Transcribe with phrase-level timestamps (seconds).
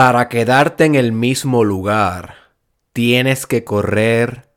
[0.00, 2.34] Para quedarte en el mismo lugar,
[2.94, 4.48] tienes que correr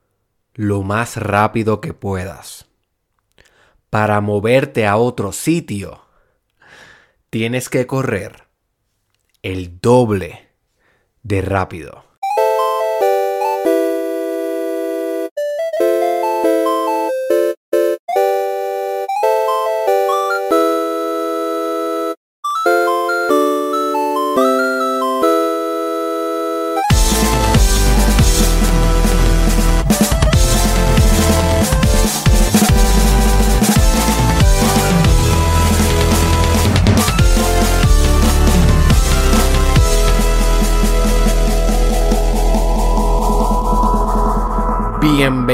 [0.54, 2.65] lo más rápido que puedas.
[3.89, 6.05] Para moverte a otro sitio,
[7.29, 8.47] tienes que correr
[9.41, 10.47] el doble
[11.24, 12.05] de rápido.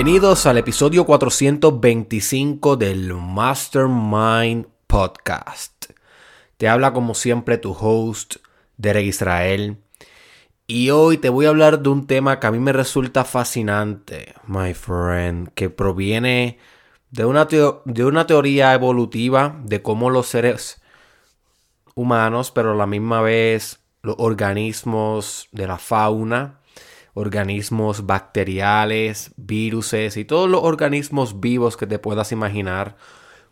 [0.02, 5.88] Bienvenidos al episodio 425 del Mastermind Podcast.
[6.56, 8.38] Te habla como siempre tu host,
[8.78, 9.76] Derek Israel.
[10.68, 14.36] Y hoy te voy a hablar de un tema que a mí me resulta fascinante,
[14.48, 16.60] my friend, que proviene
[17.12, 17.46] de una,
[17.84, 20.82] de una teoría evolutiva de cómo los seres
[21.94, 26.59] humanos, pero a la misma vez los organismos de la fauna,
[27.20, 32.96] organismos bacteriales, viruses y todos los organismos vivos que te puedas imaginar,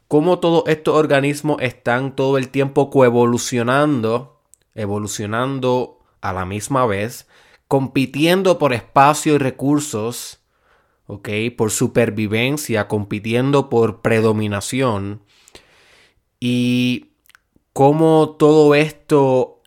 [0.07, 4.41] cómo todos estos organismos están todo el tiempo coevolucionando,
[4.73, 7.27] evolucionando a la misma vez,
[7.67, 10.39] compitiendo por espacio y recursos,
[11.07, 11.29] ¿ok?
[11.57, 15.23] Por supervivencia, compitiendo por predominación.
[16.39, 17.07] Y
[17.73, 19.61] cómo todo esto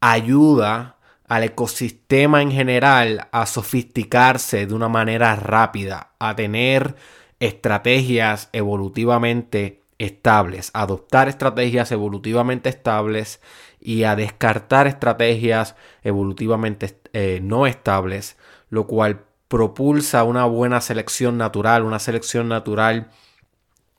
[0.00, 0.99] ayuda
[1.30, 6.96] al ecosistema en general a sofisticarse de una manera rápida, a tener
[7.38, 13.40] estrategias evolutivamente estables, adoptar estrategias evolutivamente estables
[13.78, 18.36] y a descartar estrategias evolutivamente eh, no estables,
[18.68, 23.08] lo cual propulsa una buena selección natural, una selección natural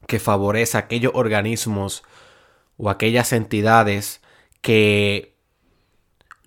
[0.06, 2.03] que favorece a aquellos organismos
[2.75, 4.20] o aquellas entidades
[4.62, 5.31] que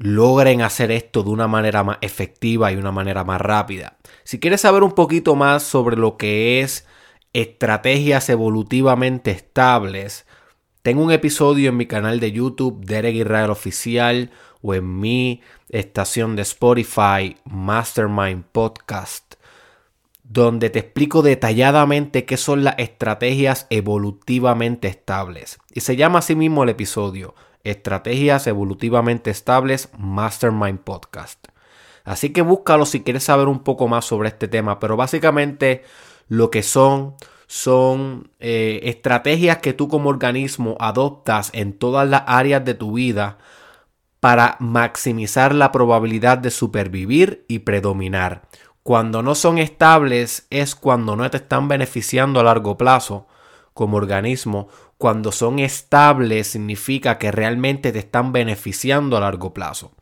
[0.05, 3.97] logren hacer esto de una manera más efectiva y una manera más rápida.
[4.23, 6.87] Si quieres saber un poquito más sobre lo que es
[7.33, 10.27] estrategias evolutivamente estables,
[10.83, 16.37] tengo un episodio en mi canal de YouTube, Derek Israel Oficial, o en mi estación
[16.37, 19.37] de Spotify, Mastermind Podcast,
[20.23, 25.59] donde te explico detalladamente qué son las estrategias evolutivamente estables.
[25.73, 31.49] Y se llama así mismo el episodio, Estrategias Evolutivamente Estables Mastermind Podcast.
[32.05, 35.83] Así que búscalo si quieres saber un poco más sobre este tema, pero básicamente
[36.29, 37.17] lo que son
[37.47, 43.39] son eh, estrategias que tú como organismo adoptas en todas las áreas de tu vida
[44.21, 48.43] para maximizar la probabilidad de supervivir y predominar.
[48.83, 53.27] Cuando no son estables es cuando no te están beneficiando a largo plazo
[53.75, 54.69] como organismo
[55.05, 59.93] cuando son estables significa que realmente te están beneficiando a largo plazo.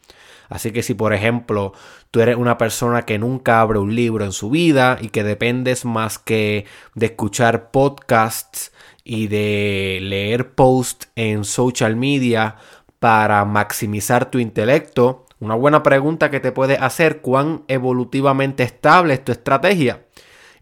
[0.49, 1.73] Así que si por ejemplo
[2.13, 5.85] tú eres una persona que nunca abre un libro en su vida y que dependes
[5.85, 8.71] más que de escuchar podcasts
[9.03, 12.55] y de leer posts en social media
[13.01, 19.25] para maximizar tu intelecto, una buena pregunta que te puedes hacer, ¿cuán evolutivamente estable es
[19.25, 20.02] tu estrategia?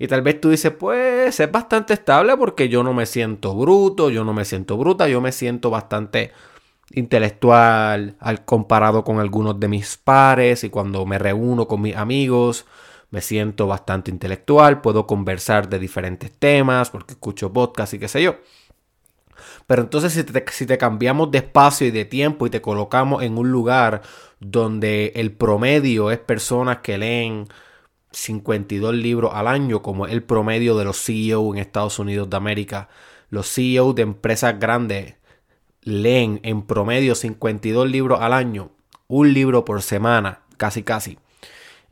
[0.03, 4.09] Y tal vez tú dices, pues es bastante estable porque yo no me siento bruto,
[4.09, 6.33] yo no me siento bruta, yo me siento bastante
[6.93, 12.65] intelectual al comparado con algunos de mis pares y cuando me reúno con mis amigos
[13.11, 18.23] me siento bastante intelectual, puedo conversar de diferentes temas porque escucho podcast y qué sé
[18.23, 18.37] yo.
[19.67, 23.23] Pero entonces si te, si te cambiamos de espacio y de tiempo y te colocamos
[23.23, 24.01] en un lugar
[24.39, 27.49] donde el promedio es personas que leen
[28.13, 32.89] 52 libros al año, como el promedio de los CEO en Estados Unidos de América.
[33.29, 35.15] Los CEO de empresas grandes
[35.83, 38.71] leen en promedio 52 libros al año,
[39.09, 41.19] un libro por semana, casi casi.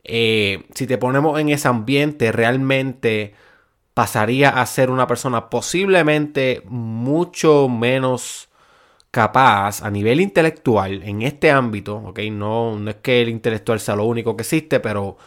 [0.03, 3.33] Eh, si te ponemos en ese ambiente, realmente
[3.93, 8.49] pasaría a ser una persona posiblemente mucho menos
[9.11, 12.19] capaz a nivel intelectual en este ámbito, ¿ok?
[12.31, 15.17] No, no es que el intelectual sea lo único que existe, pero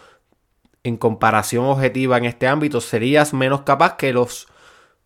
[0.84, 4.48] en comparación objetiva en este ámbito, serías menos capaz que los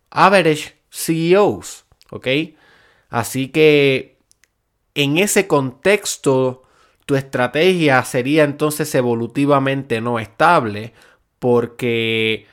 [0.09, 2.27] average CEOs, ¿ok?
[3.09, 4.17] Así que
[4.95, 6.63] en ese contexto,
[7.05, 10.93] tu estrategia sería entonces evolutivamente no estable
[11.39, 12.47] porque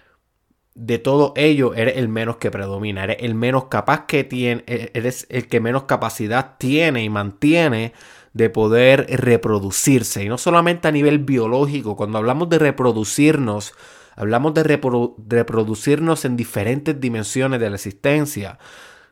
[0.75, 5.27] de todo ello eres el menos que predomina, eres el menos capaz que tiene, eres
[5.31, 7.94] el que menos capacidad tiene y mantiene
[8.35, 10.23] de poder reproducirse.
[10.25, 13.73] Y no solamente a nivel biológico, cuando hablamos de reproducirnos,
[14.17, 18.59] hablamos de reproducirnos en diferentes dimensiones de la existencia,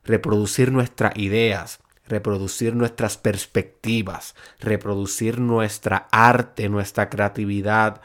[0.04, 8.00] reproducir nuestras ideas, reproducir nuestras perspectivas, reproducir nuestra arte, nuestra creatividad,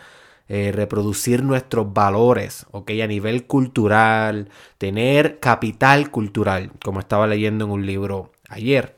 [0.50, 2.92] eh, reproducir nuestros valores, ¿ok?
[3.04, 8.97] A nivel cultural, tener capital cultural, como estaba leyendo en un libro ayer,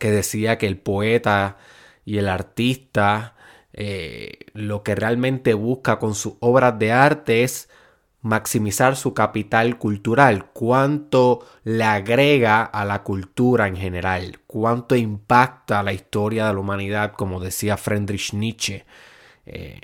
[0.00, 1.58] que decía que el poeta
[2.04, 3.36] y el artista
[3.72, 7.68] eh, lo que realmente busca con sus obras de arte es
[8.22, 15.92] maximizar su capital cultural, cuánto le agrega a la cultura en general, cuánto impacta la
[15.92, 18.84] historia de la humanidad, como decía Friedrich Nietzsche.
[19.46, 19.80] Eh,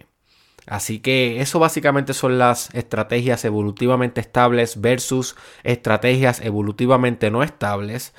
[0.67, 8.15] Así que eso básicamente son las estrategias evolutivamente estables versus estrategias evolutivamente no estables.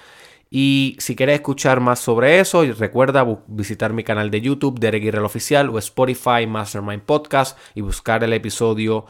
[0.49, 5.25] Y si quieres escuchar más sobre eso, recuerda visitar mi canal de YouTube, Derek Guerrero
[5.25, 9.05] Oficial, o Spotify Mastermind Podcast y buscar el episodio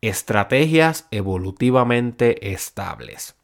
[0.00, 3.34] Estrategias evolutivamente estables.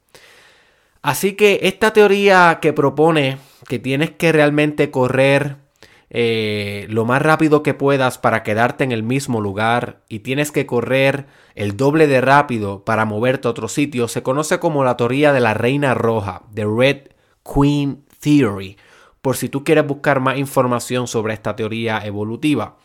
[1.02, 3.38] Así que esta teoría que propone
[3.68, 5.56] que tienes que realmente correr
[6.08, 10.64] eh, lo más rápido que puedas para quedarte en el mismo lugar y tienes que
[10.64, 11.26] correr
[11.56, 15.40] el doble de rápido para moverte a otro sitio, se conoce como la teoría de
[15.40, 17.13] la reina roja, The Red
[17.44, 18.76] Queen Theory,
[19.20, 22.76] por si tú quieres buscar más información sobre esta teoría evolutiva.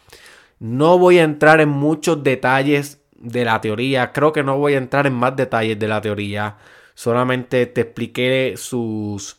[0.59, 4.77] No voy a entrar en muchos detalles de la teoría, creo que no voy a
[4.77, 6.57] entrar en más detalles de la teoría,
[6.93, 9.37] solamente te expliqué sus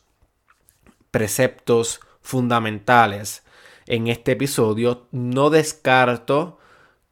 [1.11, 3.43] preceptos fundamentales
[3.87, 5.07] en este episodio.
[5.11, 6.59] No descarto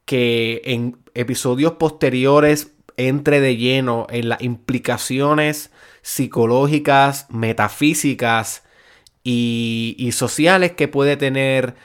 [0.05, 8.63] que en episodios posteriores entre de lleno en las implicaciones psicológicas, metafísicas
[9.23, 11.75] y, sociales que puede tener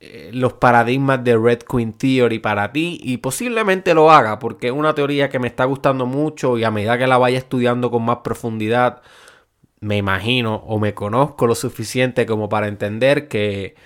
[0.00, 4.72] eh, los paradigmas de Red Queen Theory para ti y posiblemente lo haga porque es
[4.72, 8.04] una teoría que me está gustando mucho y a medida que la vaya estudiando con
[8.04, 9.02] más profundidad
[9.80, 13.76] me imagino o me conozco lo suficiente como para entender que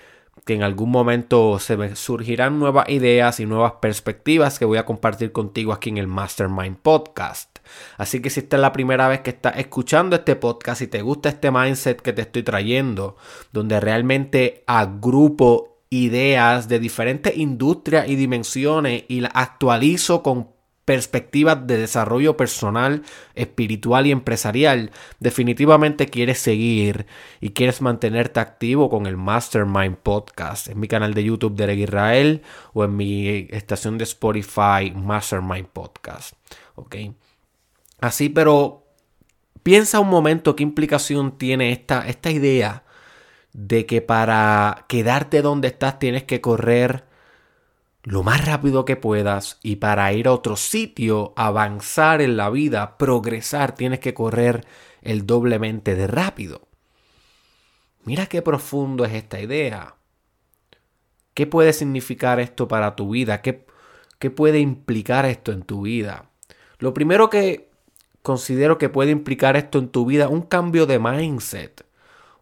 [0.45, 4.87] que en algún momento se me surgirán nuevas ideas y nuevas perspectivas que voy a
[4.87, 7.52] compartir contigo aquí en el Mastermind Podcast.
[7.97, 11.03] Así que si esta es la primera vez que estás escuchando este podcast y te
[11.03, 13.17] gusta este mindset que te estoy trayendo,
[13.53, 20.49] donde realmente agrupo ideas de diferentes industrias y dimensiones y las actualizo con
[20.85, 23.03] perspectivas de desarrollo personal,
[23.35, 27.07] espiritual y empresarial, definitivamente quieres seguir
[27.41, 32.43] y quieres mantenerte activo con el Mastermind Podcast en mi canal de YouTube de Israel
[32.73, 36.35] o en mi estación de Spotify Mastermind Podcast.
[36.75, 36.97] ¿Ok?
[38.03, 38.85] Así, pero
[39.63, 42.83] piensa un momento qué implicación tiene esta, esta idea
[43.53, 47.05] de que para quedarte donde estás tienes que correr
[48.03, 52.99] lo más rápido que puedas y para ir a otro sitio, avanzar en la vida,
[52.99, 54.67] progresar, tienes que correr
[55.03, 56.67] el doblemente de rápido.
[58.03, 59.95] Mira qué profundo es esta idea.
[61.35, 63.43] ¿Qué puede significar esto para tu vida?
[63.43, 63.65] ¿Qué,
[64.19, 66.31] qué puede implicar esto en tu vida?
[66.81, 67.72] Lo primero que
[68.23, 71.85] considero que puede implicar esto en tu vida, un cambio de mindset.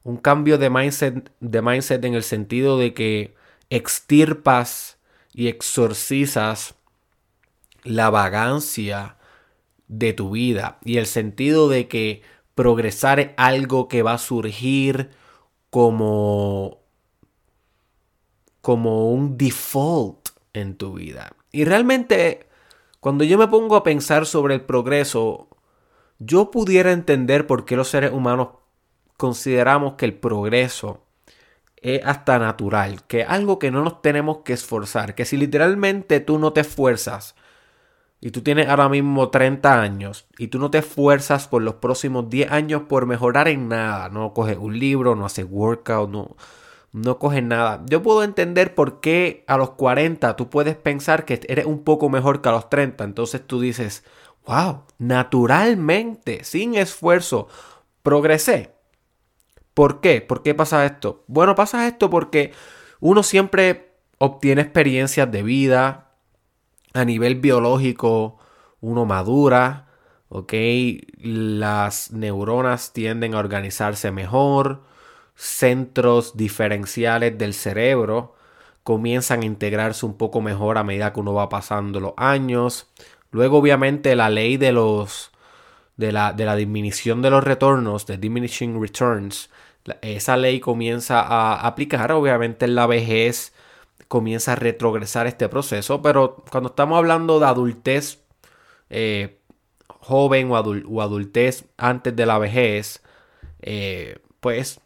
[0.03, 3.35] Un cambio de mindset, de mindset en el sentido de que
[3.69, 4.99] extirpas
[5.33, 6.75] y exorcizas
[7.85, 9.16] la vagancia
[9.88, 12.23] de tu vida y el sentido de que
[12.54, 15.11] progresar es algo que va a surgir
[15.71, 16.78] como
[18.61, 21.33] como un default en tu vida.
[21.50, 22.47] Y realmente
[23.00, 25.49] cuando yo me pongo a pensar sobre el progreso,
[26.21, 28.50] yo pudiera entender por qué los seres humanos
[29.17, 31.03] consideramos que el progreso
[31.77, 36.21] es hasta natural, que es algo que no nos tenemos que esforzar, que si literalmente
[36.21, 37.35] tú no te esfuerzas
[38.21, 42.29] y tú tienes ahora mismo 30 años y tú no te esfuerzas por los próximos
[42.29, 46.37] 10 años por mejorar en nada, no coges un libro, no haces workout, no,
[46.93, 47.83] no coges nada.
[47.87, 52.11] Yo puedo entender por qué a los 40 tú puedes pensar que eres un poco
[52.11, 54.05] mejor que a los 30, entonces tú dices,
[54.47, 57.49] wow, naturalmente, sin esfuerzo,
[58.02, 58.75] progresé.
[59.75, 60.20] ¿Por qué?
[60.20, 61.25] ¿Por qué pasa esto?
[61.26, 62.52] Bueno, pasa esto porque
[63.00, 66.11] uno siempre obtiene experiencias de vida
[66.92, 68.38] a nivel biológico,
[68.80, 69.88] uno madura,
[70.28, 70.52] ¿ok?
[71.18, 74.82] Las neuronas tienden a organizarse mejor,
[75.35, 78.35] centros diferenciales del cerebro
[78.82, 82.90] comienzan a integrarse un poco mejor a medida que uno va pasando los años.
[83.30, 85.30] Luego, obviamente, la ley de los
[85.96, 89.50] de la, de la disminución de los retornos, de diminishing returns,
[90.00, 93.52] esa ley comienza a aplicar, obviamente en la vejez
[94.08, 98.22] comienza a retrogresar este proceso, pero cuando estamos hablando de adultez
[98.88, 99.38] eh,
[99.87, 103.02] joven o, adultez antes de la vejez,
[103.62, 104.80] eh, pues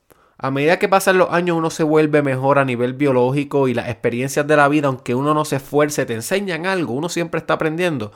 [0.44, 3.88] a medida que pasan los años uno se vuelve mejor a nivel biológico y las
[3.88, 7.54] experiencias de la vida, aunque uno no se esfuerce, te enseñan algo, uno siempre está
[7.54, 8.12] aprendiendo,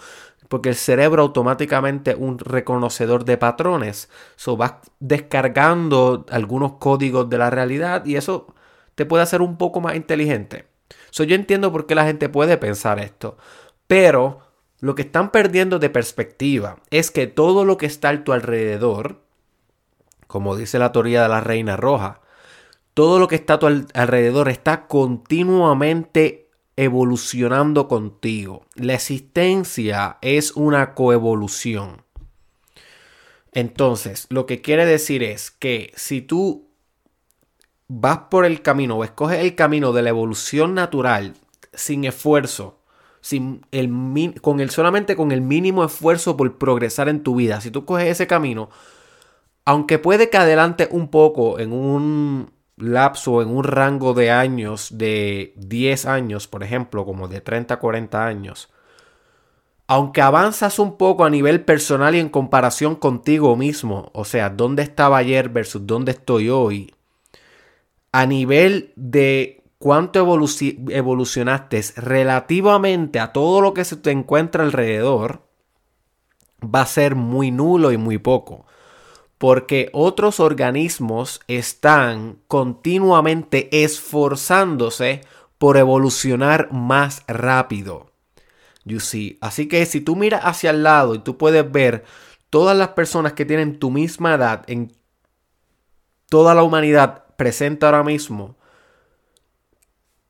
[0.50, 7.38] porque el cerebro automáticamente es un reconocedor de patrones, so vas descargando algunos códigos de
[7.38, 8.54] la realidad y eso
[8.94, 10.66] te puede hacer un poco más inteligente.
[11.08, 13.38] So, yo entiendo por qué la gente puede pensar esto,
[13.86, 14.40] pero
[14.80, 19.22] lo que están perdiendo de perspectiva es que todo lo que está a tu alrededor,
[20.28, 22.20] como dice la teoría de la reina roja,
[22.94, 28.66] todo lo que está a tu alrededor está continuamente evolucionando contigo.
[28.76, 32.02] La existencia es una coevolución.
[33.52, 36.68] Entonces, lo que quiere decir es que si tú
[37.88, 41.34] vas por el camino o escoges el camino de la evolución natural
[41.72, 42.78] sin esfuerzo,
[43.20, 47.70] sin el, con el, solamente con el mínimo esfuerzo por progresar en tu vida, si
[47.70, 48.68] tú coges ese camino,
[49.68, 55.52] aunque puede que adelante un poco en un lapso, en un rango de años de
[55.56, 58.70] 10 años, por ejemplo, como de 30 a 40 años,
[59.86, 64.82] aunque avanzas un poco a nivel personal y en comparación contigo mismo, o sea, dónde
[64.84, 66.94] estaba ayer versus dónde estoy hoy,
[68.10, 75.42] a nivel de cuánto evolucionaste relativamente a todo lo que se te encuentra alrededor,
[76.64, 78.64] va a ser muy nulo y muy poco
[79.38, 85.22] porque otros organismos están continuamente esforzándose
[85.58, 88.10] por evolucionar más rápido.
[88.84, 89.38] You see.
[89.40, 92.04] Así que si tú miras hacia el lado y tú puedes ver
[92.50, 94.92] todas las personas que tienen tu misma edad en
[96.28, 98.56] toda la humanidad presente ahora mismo,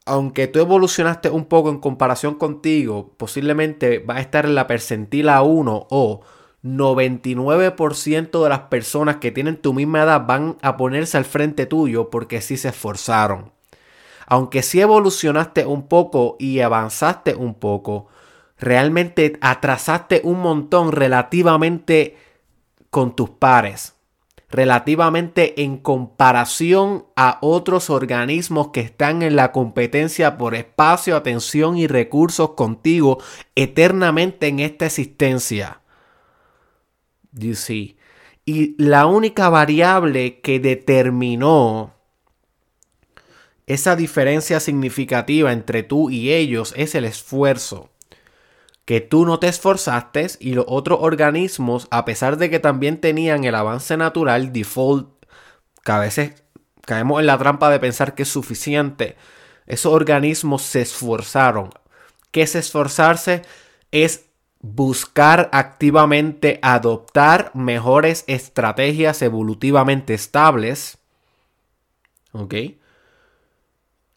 [0.05, 5.43] aunque tú evolucionaste un poco en comparación contigo, posiblemente va a estar en la percentila
[5.43, 6.23] 1 o
[6.63, 12.11] 99% de las personas que tienen tu misma edad van a ponerse al frente tuyo
[12.11, 13.53] porque sí se esforzaron.
[14.27, 18.09] Aunque sí evolucionaste un poco y avanzaste un poco,
[18.59, 22.17] realmente atrasaste un montón relativamente
[22.91, 23.95] con tus pares,
[24.51, 31.87] relativamente en comparación a otros organismos que están en la competencia por espacio, atención y
[31.87, 33.19] recursos contigo
[33.55, 35.81] eternamente en esta existencia.
[38.45, 41.95] Y la única variable que determinó
[43.67, 47.91] esa diferencia significativa entre tú y ellos es el esfuerzo.
[48.87, 53.45] Que tú no te esforzaste y los otros organismos, a pesar de que también tenían
[53.45, 55.11] el avance natural default,
[55.85, 56.43] que a veces
[56.87, 59.17] caemos en la trampa de pensar que es suficiente,
[59.67, 61.69] esos organismos se esforzaron.
[62.31, 63.43] ¿Qué es esforzarse?
[63.93, 64.28] Es
[64.61, 70.99] buscar activamente adoptar mejores estrategias evolutivamente estables.
[72.33, 72.55] ¿Ok?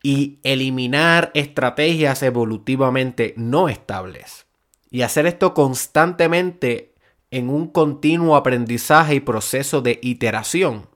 [0.03, 4.45] Y eliminar estrategias evolutivamente no estables.
[4.89, 6.95] Y hacer esto constantemente
[7.29, 10.89] en un continuo aprendizaje y proceso de iteración.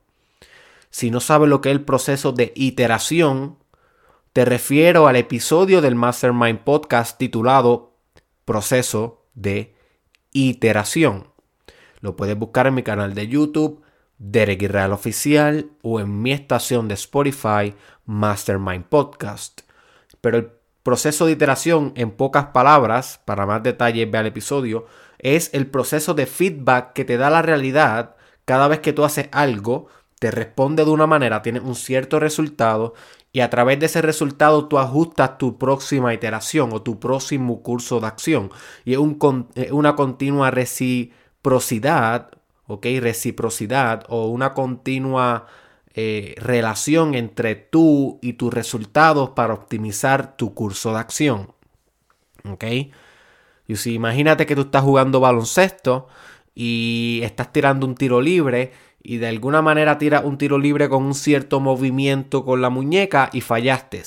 [0.90, 3.58] Si no sabes lo que es el proceso de iteración,
[4.34, 7.94] te refiero al episodio del Mastermind Podcast titulado
[8.44, 9.76] Proceso de
[10.32, 11.28] iteración.
[12.02, 13.82] Lo puedes buscar en mi canal de YouTube,
[14.18, 17.76] Derek Israel Oficial, o en mi estación de Spotify,
[18.06, 19.62] Mastermind Podcast.
[20.22, 20.52] Pero el
[20.84, 24.86] proceso de iteración, en pocas palabras, para más detalles ve al episodio,
[25.20, 28.16] es el proceso de feedback que te da la realidad
[28.46, 29.88] cada vez que tú haces algo,
[30.20, 32.94] te responde de una manera, tiene un cierto resultado
[33.32, 38.00] y a través de ese resultado tú ajustas tu próxima iteración o tu próximo curso
[38.00, 38.50] de acción.
[38.86, 39.00] Y es
[39.72, 42.32] una continua reciprocidad,
[42.68, 42.86] ¿ok?
[43.02, 45.48] Reciprocidad o una continua
[45.98, 51.54] eh, relación entre tú y tus resultados para optimizar tu curso de acción.
[52.44, 52.66] ¿Ok?
[53.68, 56.08] Y si imagínate que tú estás jugando baloncesto
[56.54, 58.74] y estás tirando un tiro libre
[59.06, 63.30] y de alguna manera tira un tiro libre con un cierto movimiento con la muñeca
[63.32, 64.04] y fallaste.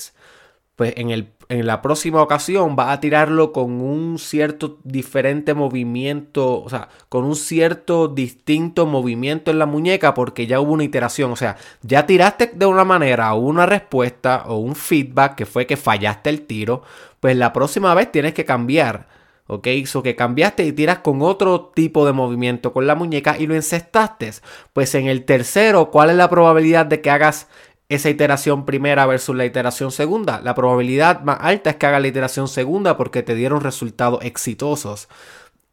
[0.75, 6.61] Pues en, el, en la próxima ocasión vas a tirarlo con un cierto diferente movimiento,
[6.61, 11.31] o sea, con un cierto distinto movimiento en la muñeca porque ya hubo una iteración,
[11.31, 15.75] o sea, ya tiraste de una manera una respuesta o un feedback que fue que
[15.75, 16.83] fallaste el tiro,
[17.19, 19.18] pues la próxima vez tienes que cambiar
[19.49, 19.65] ¿ok?
[19.67, 23.55] Eso que cambiaste y tiras con otro tipo de movimiento con la muñeca y lo
[23.55, 24.31] encestaste.
[24.73, 27.47] Pues en el tercero, ¿cuál es la probabilidad de que hagas
[27.89, 30.39] esa iteración primera versus la iteración segunda?
[30.41, 35.09] La probabilidad más alta es que hagas la iteración segunda porque te dieron resultados exitosos.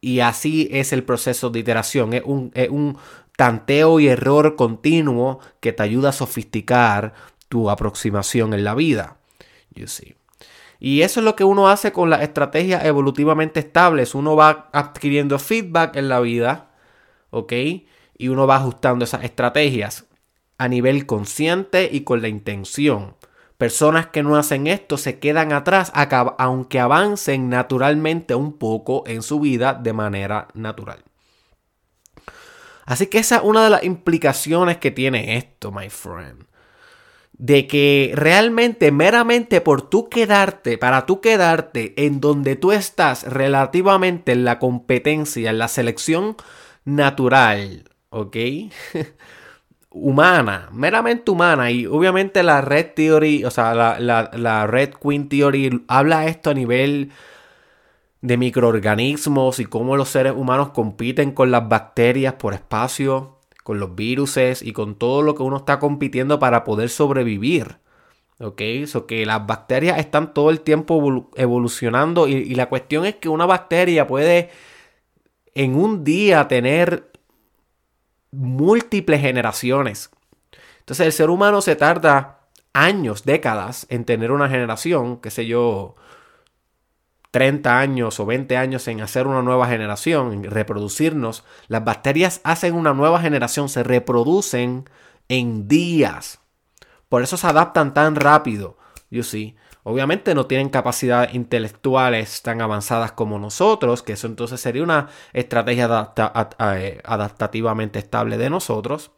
[0.01, 2.19] Y así es el proceso de iteración.
[2.25, 2.97] Un, es un
[3.35, 7.13] tanteo y error continuo que te ayuda a sofisticar
[7.47, 9.17] tu aproximación en la vida.
[9.75, 10.15] You see.
[10.79, 14.13] Y eso es lo que uno hace con las estrategias evolutivamente estables.
[14.15, 16.69] Uno va adquiriendo feedback en la vida,
[17.31, 17.53] ¿ok?
[18.17, 20.05] Y uno va ajustando esas estrategias
[20.57, 23.15] a nivel consciente y con la intención.
[23.57, 25.91] Personas que no hacen esto se quedan atrás,
[26.37, 31.03] aunque avancen naturalmente un poco en su vida de manera natural.
[32.85, 36.47] Así que esa es una de las implicaciones que tiene esto, my friend
[37.37, 44.31] de que realmente, meramente por tú quedarte, para tú quedarte en donde tú estás relativamente
[44.31, 46.35] en la competencia, en la selección
[46.83, 48.35] natural, ¿ok?
[49.91, 51.69] humana, meramente humana.
[51.71, 56.53] Y obviamente la Red Theory, o sea, la, la Red Queen Theory habla esto a
[56.55, 57.11] nivel
[58.21, 63.36] de microorganismos y cómo los seres humanos compiten con las bacterias por espacio
[63.67, 67.79] con los virus y con todo lo que uno está compitiendo para poder sobrevivir.
[68.39, 68.61] ¿Ok?
[68.61, 73.27] Eso que las bacterias están todo el tiempo evolucionando y, y, la cuestión es que
[73.27, 74.51] una bacteria puede
[75.53, 77.11] en un día tener
[78.31, 80.11] múltiples generaciones.
[80.79, 85.97] Entonces el ser humano se tarda años, décadas en tener una generación, qué sé yo,
[87.31, 92.73] 30 años o 20 años en hacer una nueva generación, en reproducirnos, las bacterias hacen
[92.73, 94.89] una nueva generación, se reproducen
[95.27, 96.39] en días.
[97.09, 98.77] Por eso se adaptan tan rápido.
[99.09, 99.55] You see.
[99.83, 106.13] Obviamente no tienen capacidades intelectuales tan avanzadas como nosotros, que eso entonces sería una estrategia
[106.75, 109.11] eh, adaptativamente estable de nosotros.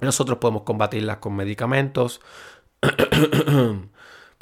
[0.00, 2.20] Nosotros podemos combatirlas con medicamentos,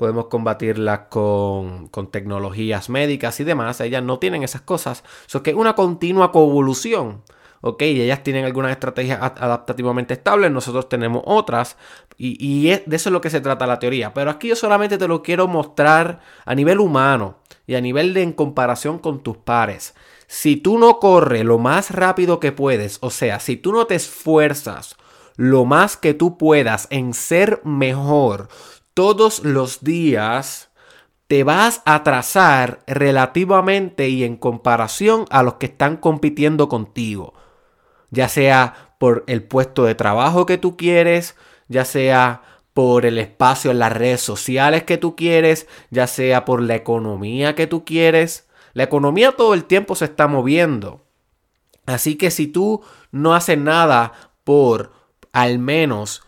[0.03, 3.81] podemos combatirlas con, tecnologías médicas y demás.
[3.81, 5.05] Ellas no tienen esas cosas.
[5.29, 7.23] Eso que es una continua coevolución.
[7.61, 7.83] ¿ok?
[7.83, 11.77] Y ellas tienen algunas estrategias adaptativamente estables, nosotros tenemos otras,
[12.19, 14.13] y, de eso es lo que se trata la teoría.
[14.13, 17.37] Pero aquí yo solamente te lo quiero mostrar a nivel humano
[17.69, 19.95] y a nivel de en comparación con tus pares.
[20.27, 23.95] Si tú no corres lo más rápido que puedes, o sea, si tú no te
[23.95, 24.97] esfuerzas
[25.37, 28.49] lo más que tú puedas en ser mejor,
[28.95, 30.71] todos los días,
[31.29, 37.35] te vas a atrasar relativamente y en comparación a los que están compitiendo contigo.
[38.11, 41.37] Ya sea por el puesto de trabajo que tú quieres,
[41.69, 42.43] ya sea
[42.75, 47.55] por el espacio en las redes sociales que tú quieres, ya sea por la economía
[47.55, 48.49] que tú quieres.
[48.75, 51.05] La economía todo el tiempo se está moviendo.
[51.87, 54.13] Así que si tú no haces nada
[54.45, 54.93] por
[55.33, 56.23] al menos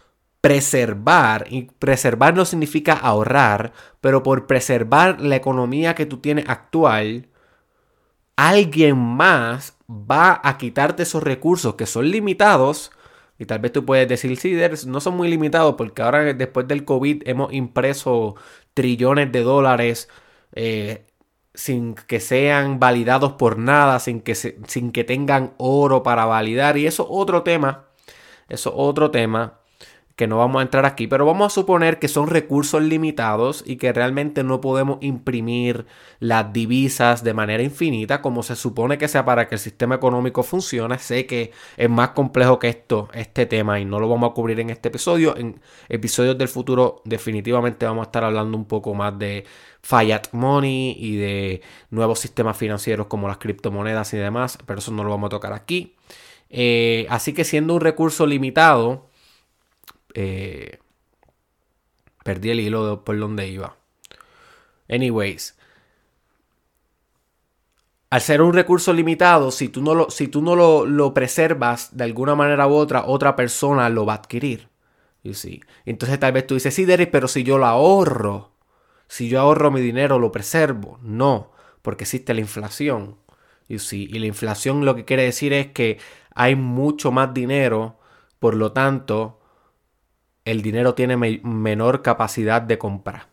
[0.45, 7.29] preservar, y preservar no significa ahorrar, pero por preservar la economía que tú tienes actual,
[8.37, 12.93] alguien más va a quitarte esos recursos que son limitados.
[13.39, 14.55] Y tal vez tú puedes decir, sí,
[14.87, 18.37] no son muy limitados porque ahora después del COVID hemos impreso
[18.75, 20.11] trillones de dólares
[20.53, 21.07] eh,
[21.55, 26.77] sin que sean validados por nada, sin que, sin que tengan oro para validar.
[26.77, 27.87] Y eso es otro tema.
[28.49, 29.64] Eso es otro tema
[30.17, 33.77] que no vamos a entrar aquí, pero vamos a suponer que son recursos limitados y
[33.77, 35.87] que realmente no podemos imprimir
[36.21, 40.45] las divisas de manera infinita como se supone que sea para que el sistema económico
[40.45, 40.99] funcione.
[40.99, 44.61] Sé que es más complejo que esto, este tema, y no lo vamos a cubrir
[44.61, 45.37] en este episodio.
[45.37, 49.45] En episodios del futuro definitivamente vamos a estar hablando un poco más de
[49.83, 55.03] fiat money y de nuevos sistemas financieros como las criptomonedas y demás, pero eso no
[55.03, 55.97] lo vamos a tocar aquí.
[56.51, 59.09] Eh, así que siendo un recurso limitado,
[60.15, 60.79] eh,
[62.25, 63.77] perdí el hilo por donde iba.
[64.89, 65.57] Anyways.
[68.11, 72.05] Al ser un recurso limitado, si tú no, lo, si tú no lo, preservas de
[72.05, 74.69] alguna manera u otra, otra persona lo va a adquirir.
[75.25, 75.63] You see.
[75.85, 78.53] Entonces tal vez tú dices, sí, Derek, pero si yo lo ahorro,
[79.09, 80.99] si yo ahorro mi dinero, lo preservo.
[81.03, 81.51] No,
[81.83, 83.17] porque existe la inflación.
[83.69, 84.05] You see.
[84.05, 85.99] Y la inflación lo que quiere decir es que
[86.35, 87.99] hay mucho más dinero,
[88.39, 89.41] por lo tanto,
[90.45, 93.29] el dinero tiene menor capacidad de compra.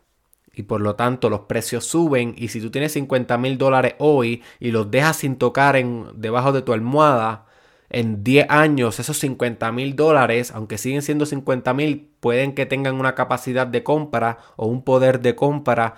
[0.54, 2.34] Y por lo tanto los precios suben.
[2.36, 6.52] Y si tú tienes 50 mil dólares hoy y los dejas sin tocar en, debajo
[6.52, 7.46] de tu almohada,
[7.92, 12.96] en 10 años esos 50 mil dólares, aunque siguen siendo 50 mil, pueden que tengan
[12.96, 15.96] una capacidad de compra o un poder de compra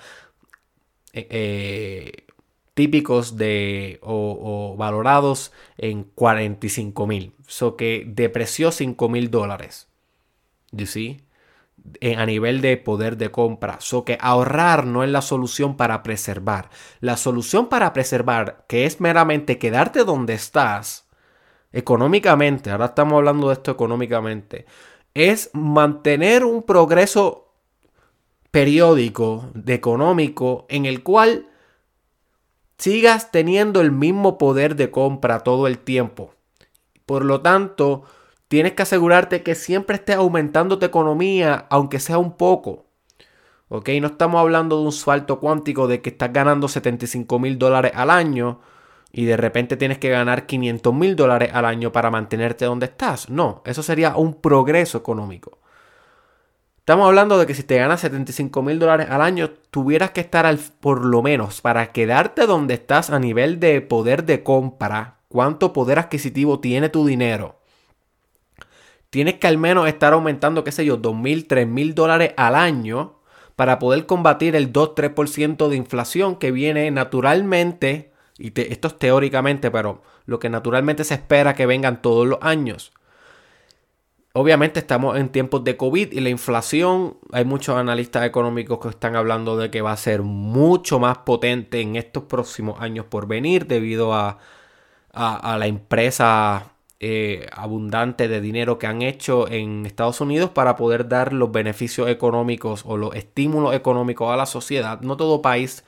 [1.12, 2.24] eh, eh,
[2.74, 7.32] típicos de o, valorados en 45 mil.
[7.46, 9.88] So que depreció 5 mil dólares.
[10.86, 11.24] See?
[12.16, 13.76] a nivel de poder de compra.
[13.80, 16.70] So que ahorrar no es la solución para preservar.
[17.00, 21.08] La solución para preservar, que es meramente quedarte donde estás,
[21.72, 24.66] económicamente, ahora estamos hablando de esto económicamente,
[25.12, 27.52] es mantener un progreso
[28.50, 31.48] periódico de económico en el cual
[32.78, 36.34] sigas teniendo el mismo poder de compra todo el tiempo.
[37.06, 38.04] Por lo tanto,
[38.54, 42.86] Tienes que asegurarte que siempre esté aumentando tu economía, aunque sea un poco.
[43.66, 43.88] ¿Ok?
[44.00, 48.10] No estamos hablando de un salto cuántico de que estás ganando 75 mil dólares al
[48.10, 48.60] año
[49.10, 53.28] y de repente tienes que ganar 500 mil dólares al año para mantenerte donde estás.
[53.28, 55.58] No, eso sería un progreso económico.
[56.78, 60.46] Estamos hablando de que si te ganas 75 mil dólares al año, tuvieras que estar
[60.46, 65.72] al, por lo menos para quedarte donde estás a nivel de poder de compra, cuánto
[65.72, 67.63] poder adquisitivo tiene tu dinero
[69.14, 73.20] tienes que al menos estar aumentando, qué sé yo, 2.000, 3.000 dólares al año
[73.54, 80.02] para poder combatir el 2-3% de inflación que viene naturalmente, y esto es teóricamente, pero
[80.26, 82.92] lo que naturalmente se espera que vengan todos los años.
[84.32, 89.14] Obviamente estamos en tiempos de COVID y la inflación, hay muchos analistas económicos que están
[89.14, 93.68] hablando de que va a ser mucho más potente en estos próximos años por venir
[93.68, 94.38] debido a,
[95.12, 100.76] a, a la empresa eh, abundante de dinero que han hecho en Estados Unidos para
[100.76, 105.00] poder dar los beneficios económicos o los estímulos económicos a la sociedad.
[105.00, 105.84] No todo país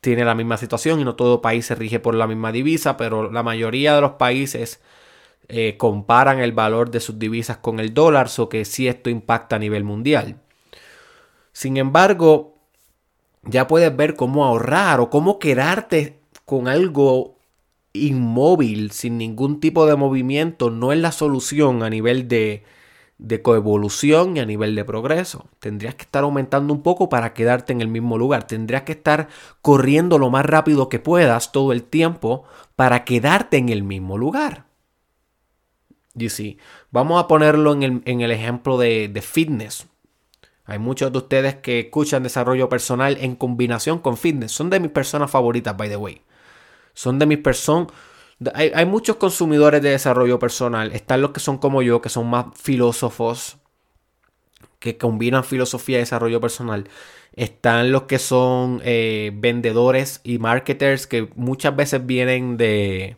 [0.00, 3.30] tiene la misma situación y no todo país se rige por la misma divisa, pero
[3.30, 4.80] la mayoría de los países
[5.48, 9.56] eh, comparan el valor de sus divisas con el dólar, so que sí esto impacta
[9.56, 10.36] a nivel mundial.
[11.52, 12.54] Sin embargo,
[13.42, 17.36] ya puedes ver cómo ahorrar o cómo quedarte con algo
[17.92, 22.64] inmóvil, sin ningún tipo de movimiento, no es la solución a nivel de,
[23.18, 25.46] de coevolución y a nivel de progreso.
[25.60, 28.46] Tendrías que estar aumentando un poco para quedarte en el mismo lugar.
[28.46, 29.28] Tendrías que estar
[29.60, 32.44] corriendo lo más rápido que puedas todo el tiempo
[32.76, 34.66] para quedarte en el mismo lugar.
[36.14, 36.58] You see,
[36.90, 39.86] vamos a ponerlo en el, en el ejemplo de, de fitness.
[40.64, 44.52] Hay muchos de ustedes que escuchan desarrollo personal en combinación con fitness.
[44.52, 46.22] Son de mis personas favoritas, by the way.
[46.94, 47.88] Son de mis personas.
[48.54, 50.92] Hay, muchos consumidores de desarrollo personal.
[50.92, 53.58] Están los que son como yo, que son más filósofos,
[54.78, 56.88] que combinan filosofía y desarrollo personal.
[57.34, 63.16] Están los que son eh, vendedores y marketers que muchas veces vienen de,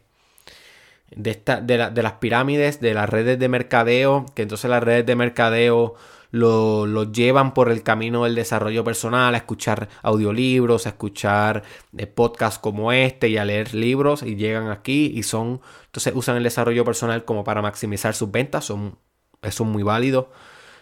[1.10, 5.16] de, esta, de, las pirámides, de las redes de mercadeo, que entonces las redes de
[5.16, 5.94] mercadeo
[6.34, 11.62] lo, llevan por el camino del desarrollo personal, a escuchar audiolibros, a escuchar
[11.96, 16.36] eh, podcasts como este y a leer libros y llegan aquí y son, entonces usan
[16.36, 18.98] el desarrollo personal como para maximizar sus ventas, son,
[19.42, 20.32] eso es muy válido.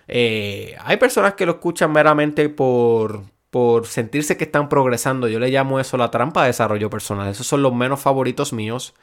[0.09, 5.29] Eh, hay personas que lo escuchan meramente por, por sentirse que están progresando.
[5.29, 7.29] Yo le llamo eso la trampa de desarrollo personal.
[7.29, 8.95] Esos son los menos favoritos míos.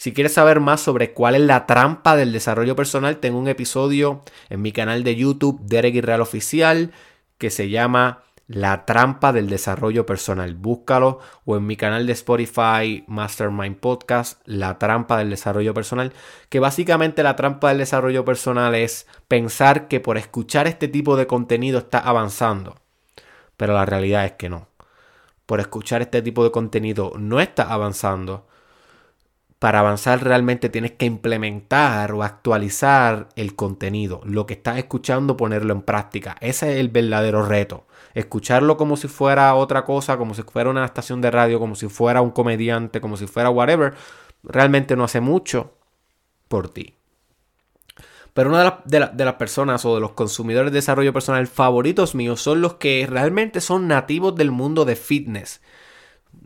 [0.00, 4.22] Si quieres saber más sobre cuál es la trampa del desarrollo personal, tengo un episodio
[4.48, 6.92] en mi canal de YouTube, Derek Israel Oficial,
[7.36, 10.54] que se llama La trampa del desarrollo personal.
[10.54, 16.14] Búscalo o en mi canal de Spotify, Mastermind Podcast, La trampa del desarrollo personal,
[16.48, 21.26] que básicamente la trampa del desarrollo personal es pensar que por escuchar este tipo de
[21.26, 22.76] contenido está avanzando.
[23.58, 24.66] Pero la realidad es que no.
[25.44, 28.46] Por escuchar este tipo de contenido no está avanzando
[29.60, 34.22] para avanzar realmente tienes que implementar o actualizar el contenido.
[34.24, 36.36] Lo que estás escuchando, ponerlo en práctica.
[36.40, 37.86] Ese es el verdadero reto.
[38.14, 41.88] Escucharlo como si fuera otra cosa, como si fuera una estación de radio, como si
[41.88, 43.92] fuera un comediante, como si fuera whatever,
[44.42, 45.74] realmente no hace mucho
[46.48, 46.94] por ti.
[48.32, 52.40] Pero una de, de, las personas o de los consumidores de desarrollo personal favoritos míos
[52.40, 55.60] son los que realmente son nativos del mundo de fitness,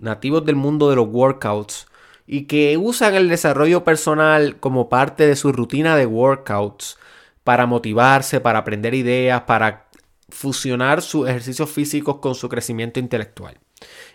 [0.00, 1.86] nativos del mundo de los workouts
[2.26, 6.98] y que usan el desarrollo personal como parte de su rutina de workouts
[7.42, 9.88] para motivarse, para aprender ideas, para
[10.28, 13.58] fusionar sus ejercicios físicos con su crecimiento intelectual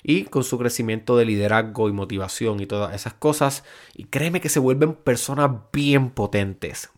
[0.03, 3.63] y con su crecimiento de liderazgo y motivación y todas esas cosas.
[3.93, 6.89] Y créeme que se vuelven personas bien potentes.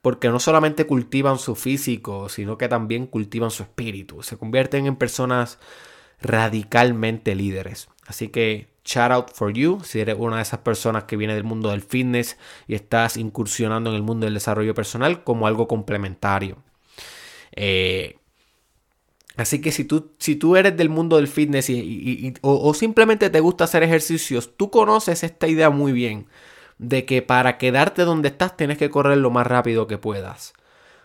[0.00, 4.22] Porque no solamente cultivan su físico, sino que también cultivan su espíritu.
[4.22, 5.58] Se convierten en personas
[6.20, 7.88] radicalmente líderes.
[8.06, 11.44] Así que shout out for you si eres una de esas personas que viene del
[11.44, 12.36] mundo del fitness
[12.68, 16.58] y estás incursionando en el mundo del desarrollo personal como algo complementario.
[17.52, 18.16] Eh,
[19.36, 23.40] Así que si tú, si tú eres del mundo del fitness y, o, simplemente te
[23.40, 26.26] gusta hacer ejercicios, tú conoces esta idea muy bien
[26.78, 30.54] de que para quedarte donde estás tienes que correr lo más rápido que puedas.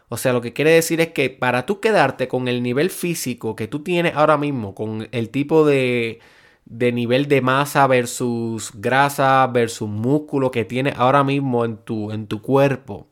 [0.09, 3.55] O sea, lo que quiere decir es que para tú quedarte con el nivel físico
[3.55, 6.19] que tú tienes ahora mismo, con el tipo de,
[6.71, 12.27] de nivel de masa versus grasa versus músculo que tienes ahora mismo en tu, en
[12.27, 13.07] tu cuerpo,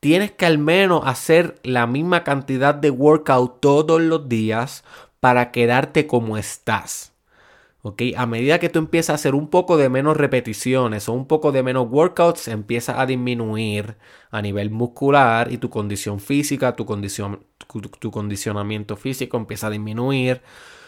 [0.00, 4.84] tienes que al menos hacer la misma cantidad de workout todos los días
[5.18, 7.14] para quedarte como estás.
[7.80, 8.02] ¿Ok?
[8.16, 11.52] A medida que tú empiezas a hacer un poco de menos repeticiones o un poco
[11.52, 13.96] de menos workouts, empieza a disminuir
[14.30, 20.42] a nivel muscular y tu condición física, tu, tu, condicionamiento físico empieza a disminuir.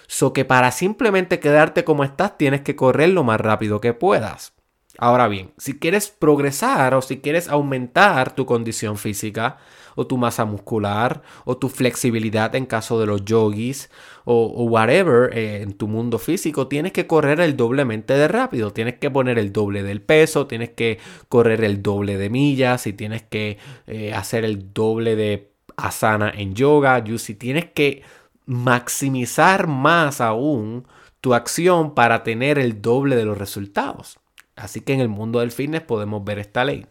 [0.07, 4.57] So que para simplemente quedarte como estás, tienes que correr lo más rápido que puedas.
[4.99, 9.59] Ahora bien, si quieres progresar o si quieres aumentar tu condición física
[9.95, 13.91] o tu masa muscular o tu flexibilidad en caso de los yogis
[14.25, 18.95] o, whatever eh, en tu mundo físico, tienes que correr el doblemente de rápido, tienes
[18.95, 23.23] que poner el doble del peso, tienes que correr el doble de millas y tienes
[23.23, 28.03] que eh, hacer el doble de asana en yoga, si tienes que
[28.47, 30.87] maximizar más aún
[31.21, 34.19] tu acción para tener el doble de los resultados.
[34.55, 36.87] Así que en el mundo del fitness podemos ver esta ley.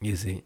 [0.00, 0.44] Y sí.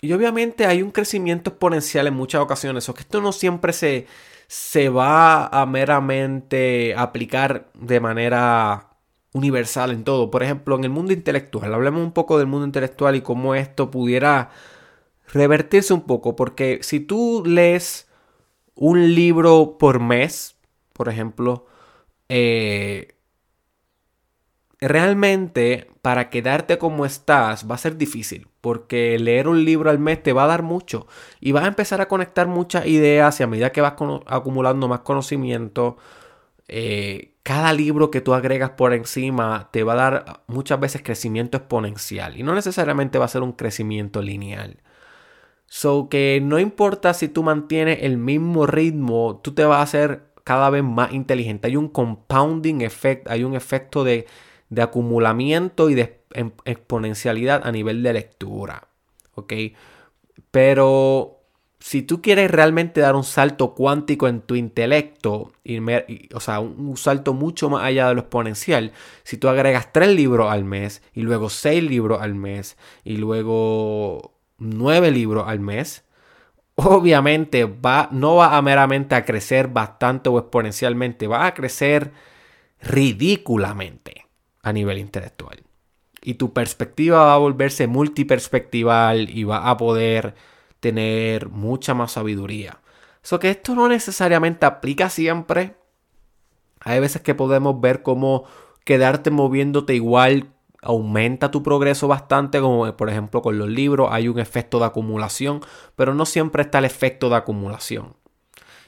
[0.00, 2.88] Y obviamente hay un crecimiento exponencial en muchas ocasiones.
[2.88, 4.06] O que esto no siempre se,
[4.46, 8.90] se va a meramente aplicar de manera
[9.32, 10.30] universal en todo.
[10.30, 11.72] Por ejemplo, en el mundo intelectual.
[11.74, 14.50] Hablemos un poco del mundo intelectual y cómo esto pudiera
[15.32, 16.36] revertirse un poco.
[16.36, 18.08] Porque si tú lees
[18.74, 20.56] un libro por mes,
[20.92, 21.66] por ejemplo,
[22.28, 23.14] eh,
[24.80, 30.22] realmente para quedarte como estás va a ser difícil, porque leer un libro al mes
[30.22, 31.06] te va a dar mucho
[31.40, 33.94] y vas a empezar a conectar muchas ideas y a medida que vas
[34.26, 35.96] acumulando más conocimiento,
[36.68, 41.56] eh, cada libro que tú agregas por encima te va a dar muchas veces crecimiento
[41.56, 44.78] exponencial y no necesariamente va a ser un crecimiento lineal.
[45.68, 50.28] So que no importa si tú mantienes el mismo ritmo, tú te vas a hacer
[50.44, 51.68] cada vez más inteligente.
[51.68, 54.26] Hay un compounding effect, hay un efecto de,
[54.80, 58.88] acumulamiento y de em, exponencialidad a nivel de lectura.
[59.34, 59.52] ¿Ok?
[60.50, 61.38] Pero
[61.80, 65.52] si tú quieres realmente dar un salto cuántico en tu intelecto,
[66.34, 70.50] o sea, un, salto mucho más allá de lo exponencial, si tú agregas tres libros
[70.50, 76.04] al mes y luego seis libros al mes y luego nueve libros al mes,
[76.74, 82.12] obviamente va, no va a meramente a crecer bastante o exponencialmente, va a crecer
[82.80, 84.26] ridículamente
[84.62, 85.62] a nivel intelectual.
[86.22, 90.34] Y tu perspectiva va a volverse multiperspectival y va a poder
[90.80, 92.80] tener mucha más sabiduría.
[93.22, 95.76] Eso que esto no necesariamente aplica siempre.
[96.80, 98.44] Hay veces que podemos ver cómo
[98.84, 104.38] quedarte moviéndote igual aumenta tu progreso bastante, como por ejemplo con los libros hay un
[104.38, 105.60] efecto de acumulación,
[105.96, 108.16] pero no siempre está el efecto de acumulación.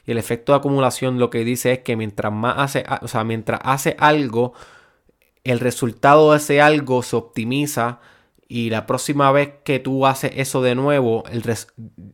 [0.07, 3.25] Y el efecto de acumulación lo que dice es que mientras más hace, o sea,
[3.25, 4.55] mientras hace algo,
[5.45, 8.01] el resultado de ese algo se optimiza
[8.49, 11.43] y la próxima vez que tú haces eso de nuevo, el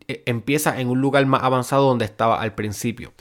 [0.06, 3.12] e, empieza en un lugar más avanzado donde estaba al principio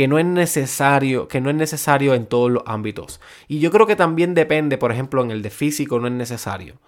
[0.00, 3.20] que no es necesario, que no es necesario en todos los ámbitos.
[3.48, 6.80] Y yo creo que también depende, por ejemplo, en el de físico no es necesario.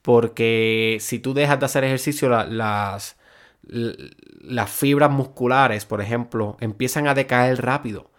[0.00, 3.18] Porque si tú dejas de hacer ejercicio, las,
[3.64, 8.10] las fibras musculares, por ejemplo, empiezan a decaer rápido.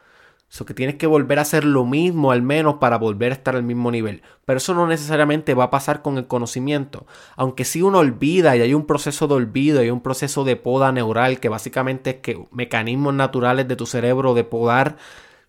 [0.51, 3.55] Eso que tienes que volver a hacer lo mismo al menos para volver a estar
[3.55, 4.23] al mismo nivel.
[4.45, 7.05] Pero eso no necesariamente va a pasar con el conocimiento.
[7.35, 10.91] Aunque si uno olvida y hay un proceso de olvido, hay un proceso de poda
[10.91, 14.97] neural que básicamente es que mecanismos naturales de tu cerebro de podar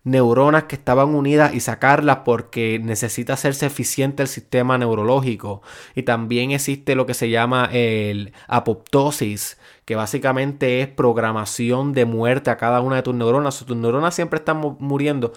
[0.03, 5.61] neuronas que estaban unidas y sacarlas porque necesita hacerse eficiente el sistema neurológico.
[5.95, 12.49] Y también existe lo que se llama el apoptosis, que básicamente es programación de muerte
[12.49, 13.63] a cada una de tus neuronas.
[13.65, 15.33] Tus neuronas siempre están muriendo,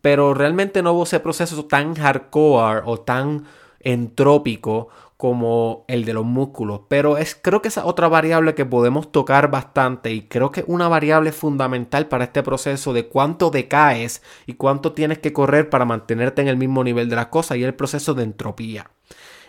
[0.00, 3.44] pero realmente no hubo ese proceso tan hardcore o tan
[3.80, 6.82] entrópico como el de los músculos.
[6.88, 10.88] Pero es, creo que esa otra variable que podemos tocar bastante y creo que una
[10.88, 16.40] variable fundamental para este proceso de cuánto decaes y cuánto tienes que correr para mantenerte
[16.40, 18.90] en el mismo nivel de las cosas y el proceso de entropía.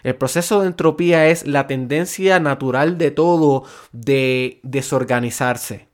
[0.04, 5.88] El proceso de entropía es la tendencia natural de todo de desorganizarse.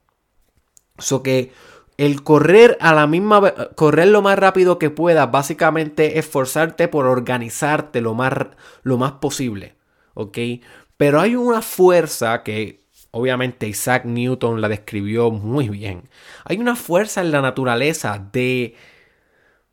[0.97, 1.51] So que
[1.97, 8.01] el correr a la misma correr lo más rápido que puedas, básicamente esforzarte por organizarte
[8.01, 8.33] lo más,
[8.83, 9.75] lo más posible.
[10.13, 10.37] ¿Ok?
[10.97, 16.09] Pero hay una fuerza que obviamente Isaac Newton la describió muy bien.
[16.43, 18.75] Hay una fuerza en la naturaleza de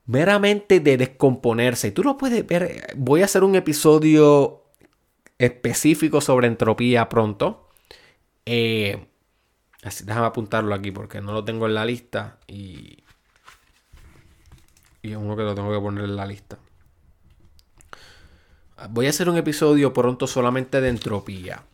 [0.06, 1.88] meramente de descomponerse.
[1.88, 2.94] Y tú lo puedes ver.
[2.96, 4.64] Voy a hacer un episodio
[5.38, 7.68] específico sobre entropía pronto.
[8.46, 9.06] Eh,
[10.04, 13.04] déjame apuntarlo aquí porque no lo tengo en la lista y,
[15.02, 16.58] y es uno que lo tengo que poner en la lista.
[18.90, 21.64] Voy a hacer un episodio pronto solamente de entropía.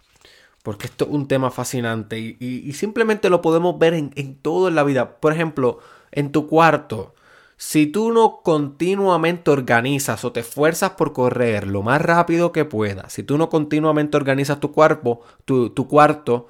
[0.63, 4.75] Porque esto es un tema fascinante y, simplemente lo podemos ver en, en todo en
[4.75, 5.19] la vida.
[5.19, 5.79] Por ejemplo,
[6.11, 7.15] en tu cuarto.
[7.59, 13.13] Si tú no continuamente organizas o te esfuerzas por correr lo más rápido que puedas,
[13.13, 16.47] si tú no continuamente organizas tu cuerpo, tu, tu cuarto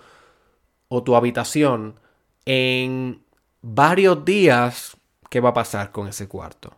[0.89, 1.99] o tu habitación,
[2.45, 3.23] en
[3.63, 4.99] varios días,
[5.31, 6.77] ¿qué va a pasar con ese cuarto?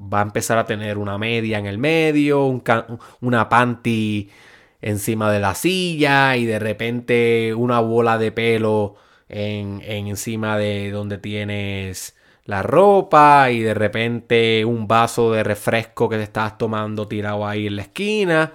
[0.00, 2.46] Va a empezar a tener una media en el medio,
[3.20, 4.30] una panty
[4.80, 8.96] encima de la silla y de repente una bola de pelo
[9.28, 16.16] en, encima de donde tienes la ropa y de repente un vaso de refresco que
[16.16, 18.52] te estás tomando tirado ahí en la esquina.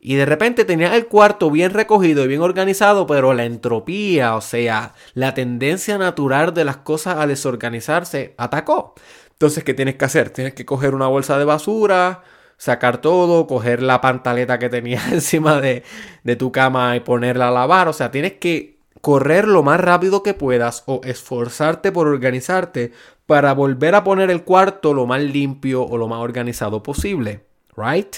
[0.00, 4.40] Y de repente tenías el cuarto bien recogido y bien organizado, pero la entropía, o
[4.40, 8.94] sea, la tendencia natural de las cosas a desorganizarse, atacó.
[9.32, 10.30] Entonces, ¿qué tienes que hacer?
[10.30, 12.22] Tienes que coger una bolsa de basura,
[12.58, 15.82] sacar todo, coger la pantaleta que tenías encima de,
[16.22, 17.88] de tu cama y ponerla a lavar.
[17.88, 22.92] O sea, tienes que correr lo más rápido que puedas o esforzarte por organizarte
[23.28, 27.44] para volver a poner el cuarto lo más limpio o lo más organizado posible.
[27.76, 28.16] ¿Right?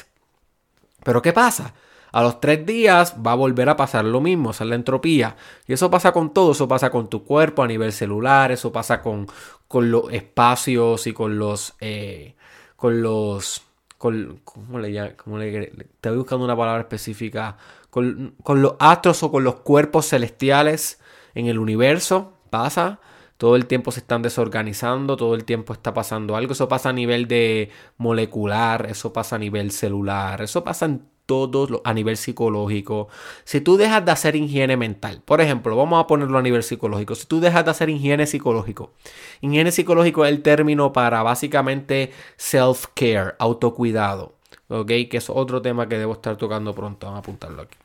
[1.02, 1.74] Pero ¿qué pasa?
[2.12, 5.34] A los tres días va a volver a pasar lo mismo, esa es la entropía.
[5.66, 9.02] Y eso pasa con todo, eso pasa con tu cuerpo a nivel celular, eso pasa
[9.02, 9.26] con,
[9.66, 11.74] con los espacios y con los...
[11.80, 12.36] Eh,
[12.76, 13.62] con los
[13.98, 15.40] ¿cómo le, llamo?
[15.40, 17.56] estoy buscando una palabra específica,
[17.90, 21.00] con, con, los astros o con los cuerpos celestiales
[21.34, 23.00] en el universo, pasa,
[23.40, 26.92] todo el tiempo se están desorganizando, todo el tiempo está pasando algo, eso pasa a
[26.92, 33.08] nivel de molecular, eso pasa a nivel celular, eso pasa en todo a nivel psicológico.
[33.44, 37.14] Si tú dejas de hacer higiene mental, por ejemplo, vamos a ponerlo a nivel psicológico,
[37.14, 38.92] si tú dejas de hacer higiene psicológico,
[39.40, 44.34] higiene psicológico es el término para básicamente self-care, autocuidado,
[44.68, 44.86] ¿ok?
[45.10, 47.78] Que es otro tema que debo estar tocando pronto, vamos a apuntarlo aquí.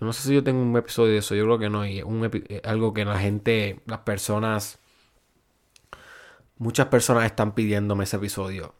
[0.00, 2.60] No sé si yo tengo un episodio de eso, yo creo que no, y es
[2.64, 4.78] algo que la gente, las personas,
[6.58, 8.74] muchas personas están pidiéndome ese episodio.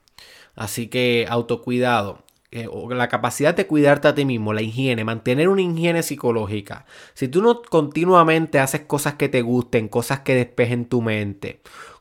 [0.54, 2.24] Así que autocuidado.
[2.52, 6.85] Eh, la capacidad de cuidarte a ti mismo, la higiene, mantener una higiene psicológica.
[7.14, 11.61] Si tú no continuamente haces cosas que te gusten, cosas que despejen tu mente,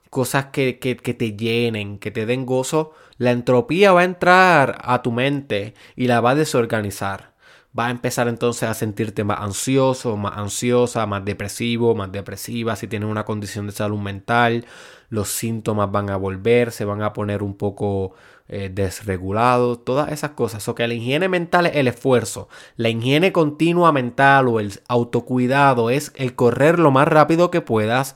[0.09, 4.79] cosas que, que, que te llenen, que te den gozo, la entropía va a entrar
[4.81, 7.33] a tu mente y la va a desorganizar.
[7.77, 12.75] Va a empezar entonces a sentirte más ansioso, más ansiosa, más depresivo, más depresiva.
[12.75, 14.65] Si tienes una condición de salud mental,
[15.09, 18.13] los síntomas van a volver, se van a poner un poco
[18.47, 20.67] eh, desregulados, todas esas cosas.
[20.67, 22.49] O que la higiene mental es el esfuerzo.
[22.75, 28.15] La higiene continua mental o el autocuidado es el correr lo más rápido que puedas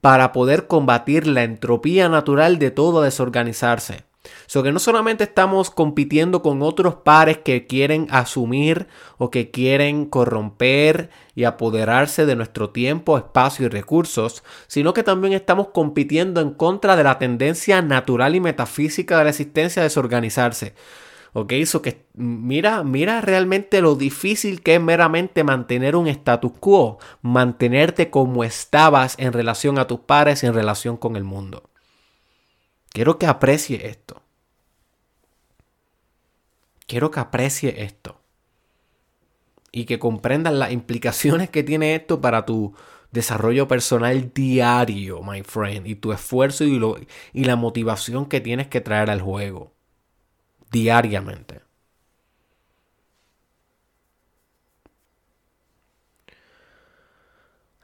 [0.00, 4.04] para poder combatir la entropía natural de todo desorganizarse.
[4.46, 10.06] So que no solamente estamos compitiendo con otros pares que quieren asumir o que quieren
[10.06, 16.50] corromper y apoderarse de nuestro tiempo, espacio y recursos, sino que también estamos compitiendo en
[16.50, 20.74] contra de la tendencia natural y metafísica de la existencia a desorganizarse.
[21.36, 21.52] ¿Ok?
[21.52, 28.08] Eso que mira, mira realmente lo difícil que es meramente mantener un status quo, mantenerte
[28.08, 31.64] como estabas en relación a tus pares y en relación con el mundo.
[32.94, 34.22] Quiero que aprecie esto.
[36.86, 38.20] Quiero que aprecie esto.
[39.72, 42.76] Y que comprendas las implicaciones que tiene esto para tu
[43.10, 45.88] desarrollo personal diario, my friend.
[45.88, 46.80] Y tu esfuerzo y,
[47.32, 49.72] y la motivación que tienes que traer al juego.
[50.70, 51.63] Diariamente.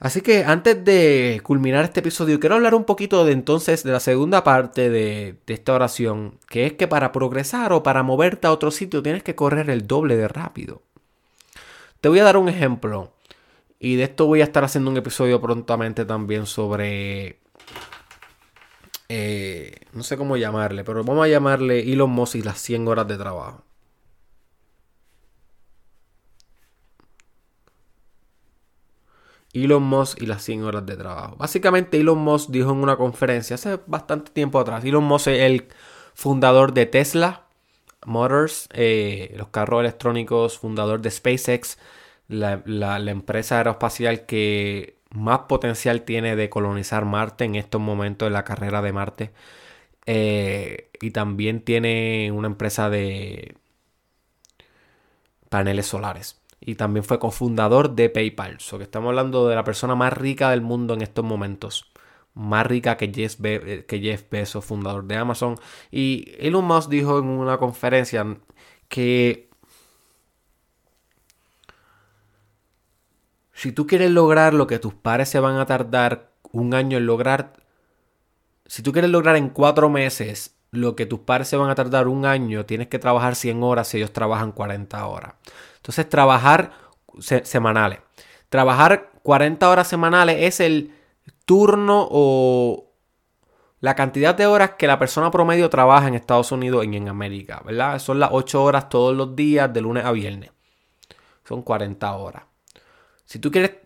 [0.01, 4.01] Así que antes de culminar este episodio, quiero hablar un poquito de entonces de la
[4.01, 8.71] segunda parte de, esta oración, que es que para progresar o para moverte a otro
[8.71, 10.81] sitio tienes que correr el doble de rápido.
[12.01, 13.13] Te voy a dar un ejemplo,
[13.79, 17.39] y de esto voy a estar haciendo un episodio prontamente también sobre...
[19.11, 23.07] Eh, no sé cómo llamarle, pero vamos a llamarle Elon Musk y las 100 horas
[23.07, 23.65] de trabajo.
[29.53, 31.37] Elon Musk y las 100 horas de trabajo.
[31.37, 35.69] Básicamente Elon Musk dijo en una conferencia hace bastante tiempo atrás, Elon Musk es el
[36.15, 37.47] fundador de Tesla
[38.07, 41.79] Motors, eh, los carros electrónicos, fundador de SpaceX,
[42.29, 42.63] la,
[43.11, 48.83] empresa aeroespacial que más potencial tiene de colonizar Marte en estos momentos en la carrera
[48.83, 49.33] de Marte.
[50.07, 53.57] Eh, y también tiene una empresa de
[55.49, 56.40] paneles solares.
[56.61, 58.61] Y también fue cofundador de PayPal.
[58.61, 61.91] So que estamos hablando de la persona más rica del mundo en estos momentos.
[62.35, 63.39] Más rica que Jeff,
[63.89, 65.57] Jeff Bezos, fundador de Amazon.
[65.91, 68.25] Y Elon Musk dijo en una conferencia
[68.89, 69.51] que
[73.53, 77.07] si tú quieres lograr lo que tus padres se van a tardar un año en
[77.07, 77.53] lograr,
[78.67, 82.09] si tú quieres lograr en cuatro meses lo que tus padres se van a tardar
[82.09, 85.35] un año, tienes que trabajar 100 horas si ellos trabajan 40 horas.
[85.81, 86.73] Entonces, trabajar
[87.43, 88.01] semanales.
[88.49, 90.95] Trabajar 40 horas semanales es el
[91.45, 92.91] turno o
[93.81, 97.63] la cantidad de horas que la persona promedio trabaja en Estados Unidos y en América,
[97.65, 97.99] ¿verdad?
[97.99, 100.51] Son las 8 horas todos los días de lunes a viernes.
[101.45, 102.43] Son 40 horas.
[103.25, 103.77] Si tú quieres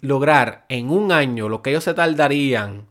[0.00, 2.88] lograr en un año lo que ellos se tardarían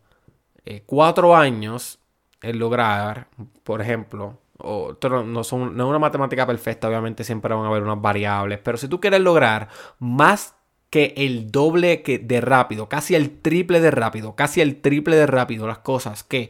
[0.66, 2.00] eh, cuatro años
[2.42, 3.28] en lograr,
[3.64, 8.02] por ejemplo, no, son, no es una matemática perfecta, obviamente siempre van a haber unas
[8.02, 10.56] variables, pero si tú quieres lograr más
[10.90, 15.28] que el doble que de rápido, casi el triple de rápido, casi el triple de
[15.28, 16.50] rápido, las cosas que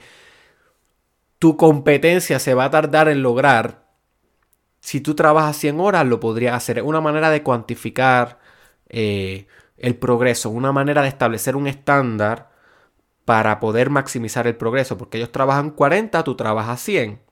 [1.40, 3.86] tu competencia se va a tardar en lograr,
[4.80, 6.78] si tú trabajas 100 horas, lo podrías hacer.
[6.78, 8.40] Es una manera de cuantificar
[8.88, 9.48] eh,
[9.78, 12.52] el progreso, una manera de establecer un estándar
[13.26, 17.25] para poder maximizar el progreso, porque ellos trabajan 40, tú trabajas 100.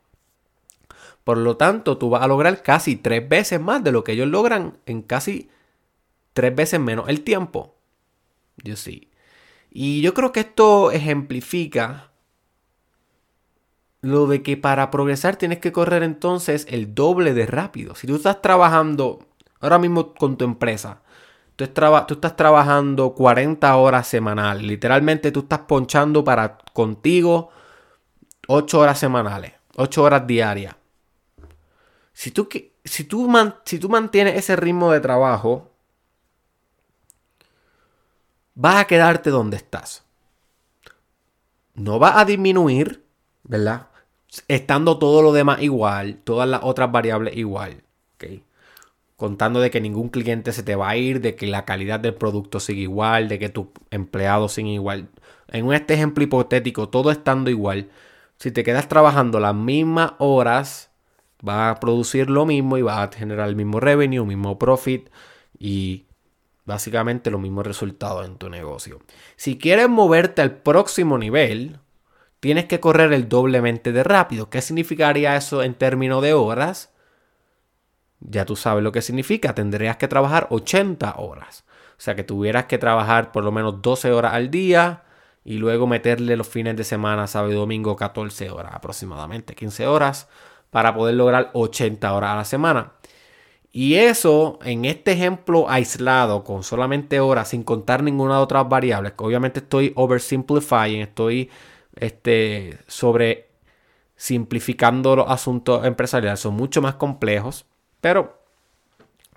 [1.23, 4.27] Por lo tanto, tú vas a lograr casi tres veces más de lo que ellos
[4.27, 5.49] logran en casi
[6.33, 7.75] tres veces menos el tiempo.
[8.57, 9.09] Yo sí.
[9.71, 12.11] Y yo creo que esto ejemplifica
[14.01, 17.95] lo de que para progresar tienes que correr entonces el doble de rápido.
[17.95, 19.25] Si tú estás trabajando
[19.61, 21.03] ahora mismo con tu empresa
[21.55, 24.63] Tú, estás trabajando 40 horas semanales.
[24.63, 27.51] Literalmente tú estás ponchando para contigo
[28.47, 30.75] 8 horas semanales, 8 horas diarias.
[32.13, 32.47] Si tú,
[32.85, 33.29] si, tú
[33.65, 35.71] si tú mantienes ese ritmo de trabajo,
[38.55, 40.03] vas a quedarte donde estás.
[41.73, 43.03] No vas a disminuir,
[43.43, 43.87] ¿verdad?
[44.47, 47.83] Estando todo lo demás igual, todas las otras variables igual.
[49.15, 52.15] contando de que ningún cliente se te va a ir, de que la calidad del
[52.15, 55.09] producto sigue igual, de que tus empleados siguen igual.
[55.47, 57.89] En este ejemplo hipotético, todo estando igual,
[58.37, 60.91] si te quedas trabajando las mismas horas,
[61.47, 65.09] va a producir lo mismo y va a generar el mismo revenue, mismo profit
[65.57, 66.05] y
[66.65, 69.01] básicamente los mismos resultados en tu negocio.
[69.35, 71.79] Si quieres moverte al próximo nivel,
[72.39, 74.49] tienes que correr el doblemente de rápido.
[74.49, 76.93] ¿Qué significaría eso en términos de horas?
[78.29, 81.65] ya tú sabes lo que significa, tendrías que trabajar 80 horas.
[81.97, 85.03] O sea que tuvieras que trabajar por lo menos 12 horas al día
[85.43, 90.29] y luego meterle los fines de semana, sábado y domingo, 14 horas aproximadamente, 15 horas,
[90.73, 92.93] para poder lograr 80 horas a la semana.
[93.71, 99.13] Y eso, en este ejemplo aislado, con solamente horas, sin contar ninguna de otras variables,
[99.17, 101.49] obviamente estoy oversimplifying, estoy
[101.95, 103.49] este, sobre
[104.15, 107.65] simplificando los asuntos empresariales, son mucho más complejos.
[108.01, 108.41] Pero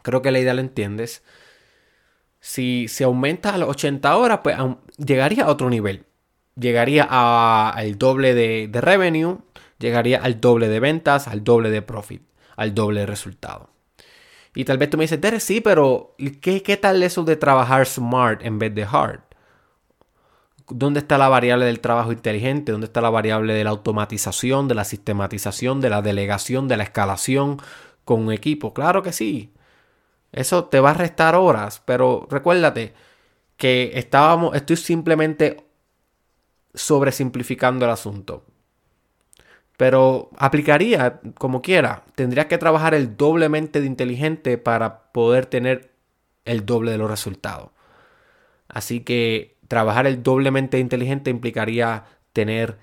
[0.03, 1.23] creo que la idea la entiendes.
[2.41, 4.57] Si se aumenta a las 80 horas, pues
[4.99, 6.05] llegaría a otro nivel.
[6.57, 9.39] Llegaría al doble de, revenue,
[9.79, 12.23] llegaría al doble de ventas, al doble de profit,
[12.57, 13.71] al doble de resultado.
[14.55, 17.87] Y tal vez tú me dices, Derek, sí, pero ¿qué, ¿qué tal eso de trabajar
[17.87, 19.21] smart en vez de hard?
[20.69, 22.73] ¿Dónde está la variable del trabajo inteligente?
[22.73, 26.85] ¿Dónde está la variable de la automatización, de la sistematización, de la delegación, de la
[26.85, 27.59] escalación?
[28.07, 28.73] con un equipo.
[28.73, 29.53] Claro que sí.
[30.33, 32.95] Eso te va a restar horas, pero recuérdate
[33.57, 35.67] que estábamos, estoy simplemente
[36.75, 38.45] sobresimplificando el asunto.
[39.77, 42.05] Pero aplicaría como quiera.
[42.15, 45.93] Tendrías que trabajar el doblemente de inteligente para poder tener
[46.45, 47.71] el doble de los resultados.
[48.69, 52.79] Así que trabajar el doblemente inteligente implicaría tener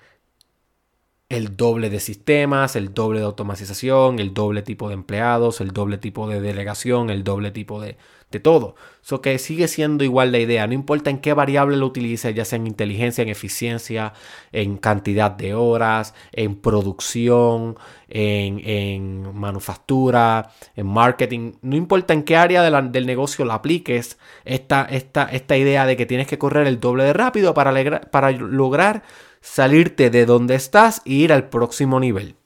[1.28, 5.98] el doble de sistemas, el doble de automatización, el doble tipo de empleados, el doble
[5.98, 7.96] tipo de delegación, el doble tipo de,
[8.40, 8.76] todo.
[9.02, 12.44] Eso que sigue siendo igual la idea, no importa en qué variable lo utilices, ya
[12.44, 14.14] sea en inteligencia, en eficiencia,
[14.52, 17.76] en cantidad de horas, en producción,
[18.08, 25.24] en, manufactura, en marketing, no importa en qué área del negocio lo apliques, esta, esta,
[25.24, 29.02] esta idea de que tienes que correr el doble de rápido para, para lograr
[29.40, 32.36] salirte de donde estás e ir al próximo nivel.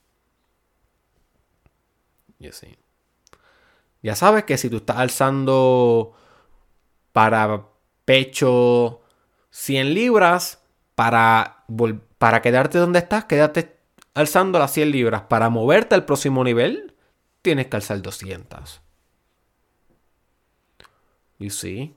[2.40, 2.77] Y.
[4.02, 6.12] Ya sabes que si tú estás alzando
[7.12, 7.66] para
[8.04, 9.00] pecho
[9.50, 10.62] 100 libras,
[10.94, 11.64] para,
[12.18, 13.78] para quedarte donde estás, quédate
[14.14, 15.22] alzando las 100 libras.
[15.22, 16.94] Para moverte al próximo nivel,
[17.42, 18.80] tienes que alzar 200.
[21.38, 21.94] You see?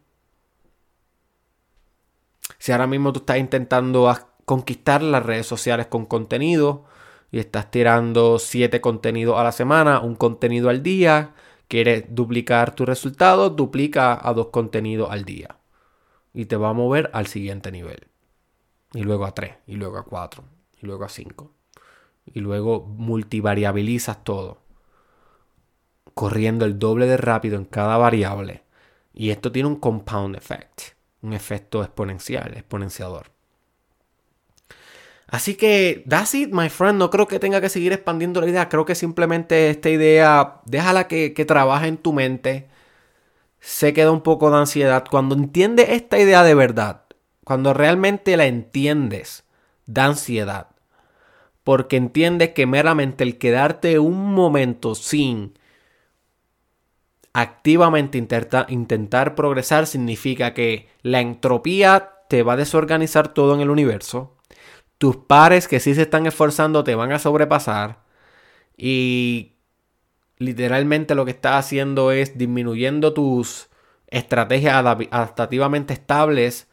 [2.57, 4.13] Si ahora mismo tú estás intentando
[4.45, 6.85] conquistar las redes sociales con contenido
[7.31, 11.33] y estás tirando 7 contenidos a la semana, un contenido al día,
[11.71, 15.55] quieres duplicar tu resultado, duplica a dos contenidos al día.
[16.33, 18.07] Y te va a mover al siguiente nivel.
[18.93, 20.43] Y luego a 3, y luego a 4,
[20.81, 21.49] y luego a 5.
[22.25, 24.57] Y luego multivariabilizas todo.
[26.13, 28.63] Corriendo el doble de rápido en cada variable.
[29.13, 30.81] Y esto tiene un compound effect,
[31.21, 33.30] un efecto exponencial, exponenciador.
[35.31, 36.99] Así que, that's it, my friend.
[36.99, 38.67] No creo que tenga que seguir expandiendo la idea.
[38.67, 42.67] Creo que simplemente esta idea, déjala que, trabaje en tu mente.
[43.61, 45.05] Se queda un poco de ansiedad.
[45.09, 47.03] Cuando entiendes esta idea de verdad,
[47.45, 49.45] cuando realmente la entiendes,
[49.85, 50.67] da ansiedad.
[51.63, 55.53] Porque entiendes que meramente el quedarte un momento sin
[57.31, 58.17] activamente
[58.67, 64.35] intentar progresar significa que la entropía te va a desorganizar todo en el universo.
[65.01, 68.03] Tus pares que sí se están esforzando te van a sobrepasar.
[68.77, 69.53] Y
[70.37, 73.69] literalmente lo que estás haciendo es disminuyendo tus
[74.05, 76.67] estrategias adaptativamente estables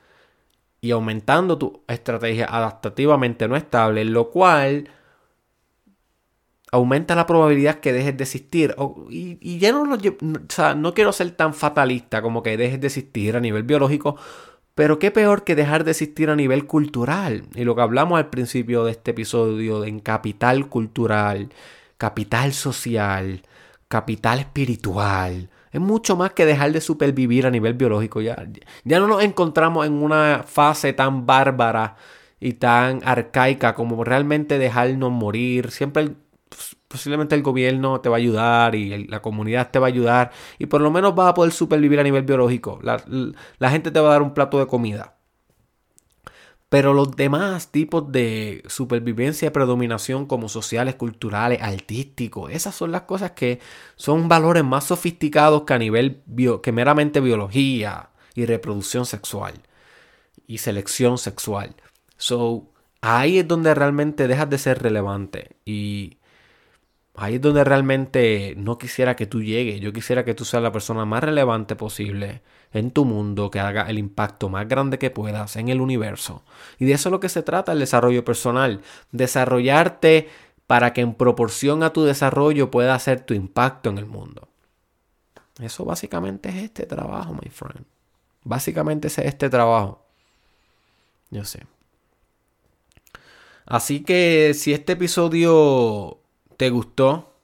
[0.83, 4.91] y aumentando tu estrategia adaptativamente no estable, lo cual
[6.71, 8.77] aumenta la probabilidad que dejes de existir.
[9.09, 9.99] y, ya no, o
[10.51, 14.17] sea, no quiero ser tan fatalista como que dejes de existir a nivel biológico,
[14.79, 17.43] pero qué peor que dejar de existir a nivel cultural.
[17.57, 21.49] Y lo que hablamos al principio de este episodio en capital cultural,
[21.97, 23.43] capital social,
[23.89, 25.51] capital espiritual.
[25.73, 28.21] Es mucho más que dejar de supervivir a nivel biológico.
[28.21, 28.47] Ya,
[28.85, 31.97] ya no nos encontramos en una fase tan bárbara
[32.39, 35.73] y tan arcaica como realmente dejarnos morir.
[35.73, 36.11] Siempre
[36.89, 40.67] posiblemente el gobierno te va a ayudar y la comunidad te va a ayudar y
[40.67, 42.81] por lo menos vas a poder supervivir a nivel biológico.
[42.83, 45.15] La, gente te va a dar un plato de comida.
[46.71, 53.03] Pero los demás tipos de supervivencia y predominación como sociales, culturales, artísticos, esas son las
[53.03, 53.59] cosas que
[53.97, 56.23] son valores más sofisticados que a nivel
[56.63, 59.55] que meramente biología y reproducción sexual
[60.47, 61.75] y selección sexual.
[62.19, 62.71] So,
[63.01, 66.18] ahí es donde realmente dejas de ser relevante y
[67.21, 69.81] Ahí es donde realmente no quisiera que tú llegues.
[69.81, 72.43] Yo quisiera que tú seas la persona más relevante posible
[72.73, 76.45] en tu mundo, que haga el impacto más grande que puedas en el universo.
[76.79, 78.83] Y de eso es lo que se trata el desarrollo personal.
[79.11, 80.29] Desarrollarte
[80.69, 84.47] para que en proporción a tu desarrollo pueda hacer tu impacto en el mundo.
[85.61, 87.85] Eso básicamente es este trabajo, my friend.
[88.45, 90.07] Básicamente es este trabajo.
[91.31, 91.67] Yo sé.
[93.67, 96.21] Así que si este episodio
[96.59, 97.37] te gustó,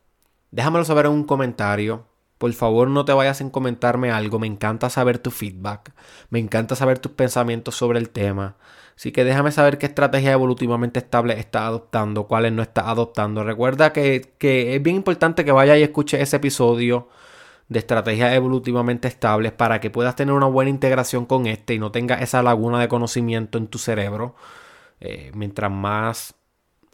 [0.51, 2.07] déjamelo saber en un comentario.
[2.37, 4.41] Por favor, no te vayas sin comentarme algo.
[4.41, 5.93] Me encanta saber tu feedback.
[6.31, 8.57] Me encanta saber tus pensamientos sobre el tema.
[8.97, 13.45] Así que déjame saber qué estrategia evolutivamente estable estás adoptando, cuáles no estás adoptando.
[13.45, 17.09] Recuerda que, es bien importante que vayas y escuches ese episodio
[17.69, 21.93] de estrategias evolutivamente estables para que puedas tener una buena integración con este y no
[21.93, 24.35] tengas esa laguna de conocimiento en tu cerebro.
[25.01, 26.35] Eh, mientras más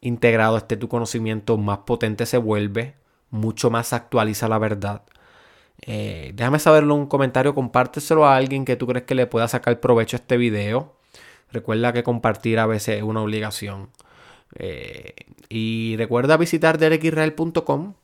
[0.01, 2.95] integrado esté tu conocimiento, más potente se vuelve,
[3.31, 5.03] mucho más actualiza la verdad.
[5.83, 9.49] Eh, déjame saberlo en un comentario, compárteselo a alguien que tú crees que le pueda
[9.49, 10.95] sacar provecho a este video.
[11.53, 13.91] Recuerda que compartir a veces es una obligación.
[14.57, 15.15] Eh,
[15.49, 17.95] y recuerda visitar derekisrael.com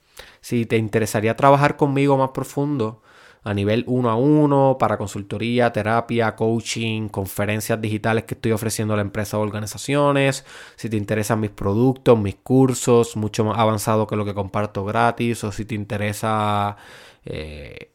[0.40, 3.02] si te interesaría trabajar conmigo más profundo
[3.46, 8.96] a nivel uno a uno para consultoría, terapia, coaching, conferencias digitales que estoy ofreciendo a
[8.96, 10.44] la empresa o organizaciones.
[10.74, 15.44] Si te interesan mis productos, mis cursos, mucho más avanzado que lo que comparto gratis,
[15.44, 16.76] o si te interesa
[17.24, 17.92] eh,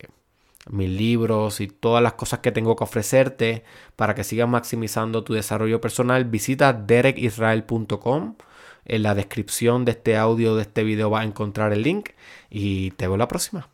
[0.70, 3.66] mis libros y todas las cosas que tengo que ofrecerte
[3.97, 8.36] para que sigas maximizando tu desarrollo personal, visita derekisrael.com.
[8.86, 12.12] En la descripción de este audio, de este video, vas a encontrar el link
[12.49, 13.68] y te veo la próxima.